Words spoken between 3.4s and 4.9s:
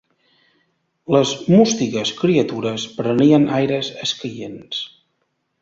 aires escaients